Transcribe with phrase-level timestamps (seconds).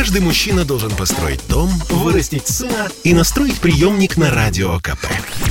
[0.00, 5.04] Каждый мужчина должен построить дом, вырастить сына и настроить приемник на Радио КП.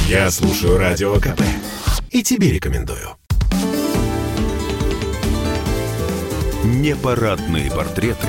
[0.07, 1.39] Я слушаю Радио КП
[2.09, 3.09] и тебе рекомендую.
[6.64, 8.25] Непарадные портреты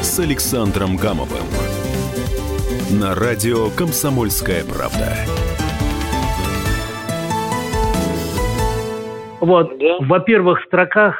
[0.00, 1.44] с Александром Гамовым
[2.90, 5.18] на радио «Комсомольская правда».
[9.40, 9.98] Вот, Да.
[10.00, 11.14] во-первых, в строках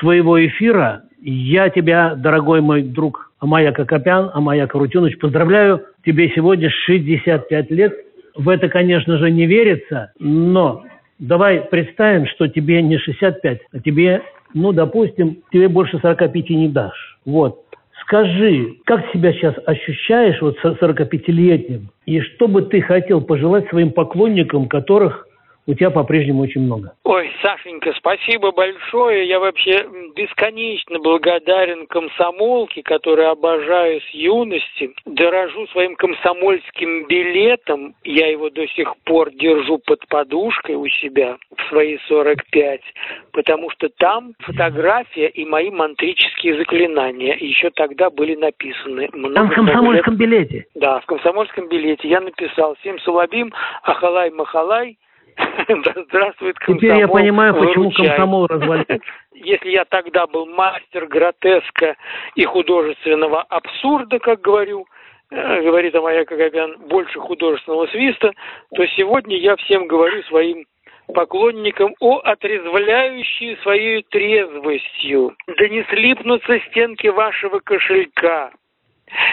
[0.00, 5.82] своего эфира я тебя, дорогой мой друг Амаяк Акопян, Амаяк Рутюнович, поздравляю.
[6.04, 7.94] Тебе сегодня 65 лет.
[8.34, 10.84] В это, конечно же, не верится, но
[11.18, 17.18] давай представим, что тебе не 65, а тебе, ну, допустим, тебе больше 45 не дашь.
[17.24, 17.62] Вот.
[18.02, 21.88] Скажи, как себя сейчас ощущаешь вот со 45-летним?
[22.04, 25.25] И что бы ты хотел пожелать своим поклонникам, которых
[25.66, 26.92] у тебя по-прежнему очень много?
[27.04, 29.26] Ой, Сашенька, спасибо большое.
[29.26, 34.90] Я вообще бесконечно благодарен комсомолке, которую обожаю с юности.
[35.04, 37.94] Дорожу своим комсомольским билетом.
[38.04, 42.80] Я его до сих пор держу под подушкой у себя в свои 45,
[43.32, 49.08] потому что там фотография и мои мантрические заклинания еще тогда были написаны.
[49.08, 50.66] Там Много-много в комсомольском билете.
[50.74, 54.96] Да, в комсомольском билете я написал «Всем Сулабим, Ахалай-Махалай».
[55.68, 56.80] Да здравствует комсомол.
[56.80, 58.06] Теперь я понимаю, почему выручай.
[58.08, 58.98] комсомол развалился.
[59.34, 61.96] Если я тогда был мастер гротеска
[62.34, 64.86] и художественного абсурда, как говорю,
[65.30, 68.32] э, говорит моя Кагабян, больше художественного свиста,
[68.74, 70.64] то сегодня я всем говорю своим
[71.12, 75.36] поклонникам о отрезвляющей своей трезвостью.
[75.46, 78.50] Да не слипнутся стенки вашего кошелька.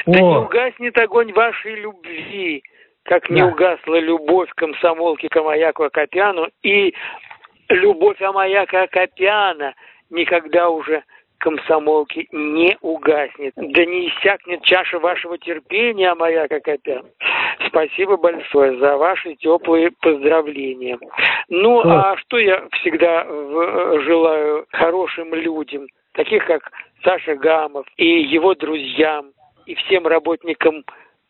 [0.06, 2.64] Да не О, угаснет огонь вашей любви,
[3.04, 3.48] как не Да.
[3.48, 6.94] угасла любовь комсомолки к Амаяку Акопяну и
[7.70, 9.73] любовь Амаяка Акопяна
[10.10, 11.04] никогда уже
[11.40, 13.54] комсомолки не угаснет.
[13.58, 17.06] Да не иссякнет чаша вашего терпения, Амаяк Акопян.
[17.68, 20.98] Спасибо большое за ваши теплые поздравления.
[21.50, 26.72] Ну, а что я всегда в- желаю хорошим людям, таких как
[27.04, 29.32] Саша Гамов и его друзьям,
[29.66, 30.83] и всем работникам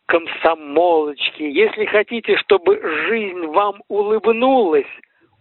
[0.06, 1.42] комсомолочки.
[1.42, 4.86] Если хотите, чтобы жизнь вам улыбнулась,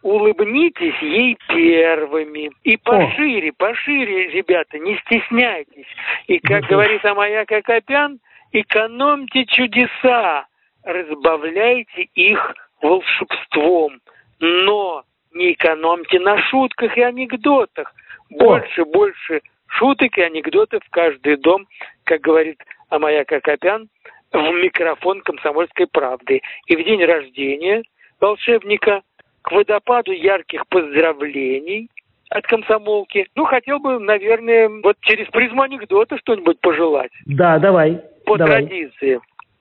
[0.02, 2.52] улыбнитесь ей первыми.
[2.64, 5.88] И пошире, пошире, ребята, не стесняйтесь.
[6.28, 8.20] И, как говорит Амаяк Акопян,
[8.52, 10.46] экономьте чудеса,
[10.84, 14.00] разбавляйте их волшебством.
[14.40, 15.04] Но
[15.34, 17.94] не экономьте на шутках и анекдотах.
[18.30, 21.66] Больше, больше шуток и анекдотов в каждый дом,
[22.04, 23.88] как говорит Амаяк Акопян,
[24.34, 26.42] в микрофон комсомольской правды.
[26.68, 27.84] И в день рождения
[28.20, 29.02] волшебника
[29.42, 31.90] к водопаду ярких поздравлений
[32.30, 33.28] от комсомолки.
[33.36, 37.12] Ну, хотел бы, наверное, вот через призму анекдота что-нибудь пожелать.
[37.26, 39.20] да, давай, По давай, традиции.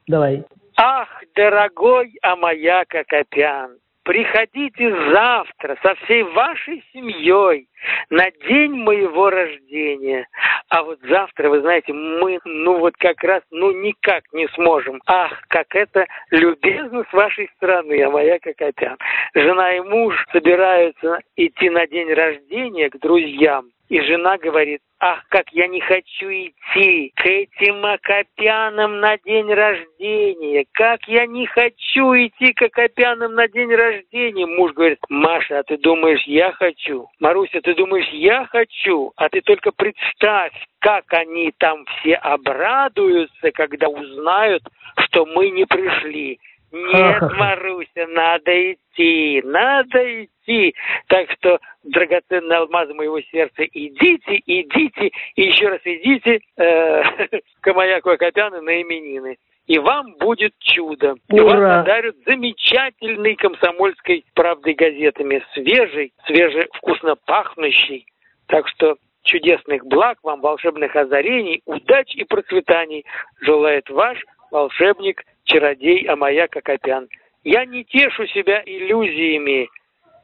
[0.08, 0.44] давай.
[0.76, 7.68] Ах, дорогой Амаяк Акопян, приходите завтра со всей вашей семьей
[8.08, 10.26] на день моего рождения.
[10.72, 15.02] А вот завтра, вы знаете, мы, ну вот как раз, ну никак не сможем.
[15.04, 18.96] Ах, как это любезно с вашей стороны, Амаяк Акопян.
[19.34, 23.66] Жена и муж собираются идти на день рождения к друзьям.
[23.88, 30.64] И жена говорит, ах, как я не хочу идти к этим Акопянам на день рождения.
[30.72, 34.46] Как я не хочу идти к Акопянам на день рождения.
[34.46, 37.08] Муж говорит, Маша, а ты думаешь, я хочу?
[37.20, 39.12] Маруся, ты думаешь, я хочу?
[39.16, 44.62] А ты только представь, как они там все обрадуются, когда узнают,
[44.98, 46.38] что мы не пришли.
[46.72, 47.22] Нет.
[47.32, 50.74] Маруся, надо идти, надо идти.
[51.08, 57.02] Так что, драгоценные алмазы моего сердца, идите, идите, и еще раз идите э,
[57.60, 59.36] к Маяку Акопяну на именины.
[59.66, 61.14] И вам будет чудо.
[61.28, 61.58] И Ура!
[61.58, 65.44] Вам подарят замечательной комсомольской правдой газетами.
[65.52, 68.06] Свежий, свеже вкусно пахнущий.
[68.48, 73.04] Так что чудесных благ вам, волшебных озарений, удач и процветаний
[73.40, 74.18] желает ваш
[74.50, 77.08] волшебник, чародей Амаяк Акопян.
[77.44, 79.68] Я не тешу себя иллюзиями,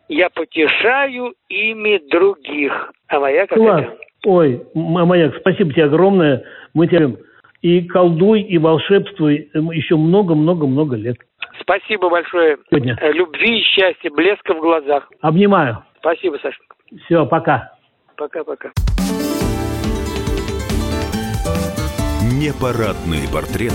[0.09, 2.93] я потешаю ими других.
[3.09, 3.81] Амаяк Класс.
[3.83, 3.99] Акопян.
[4.25, 6.43] Ой, М- Маяк, спасибо тебе огромное.
[6.75, 7.19] Мы любим.
[7.63, 11.17] и колдуй, и волшебствуй еще много-много-много лет.
[11.61, 12.57] Спасибо большое.
[12.71, 12.97] Сегодня.
[13.01, 15.09] Э, Любви и счастья, блеска в глазах.
[15.21, 15.83] Обнимаю.
[15.99, 16.77] Спасибо, Сашенька.
[17.05, 17.73] Все, пока.
[18.17, 18.71] Пока-пока.
[22.41, 23.75] Непарадные портреты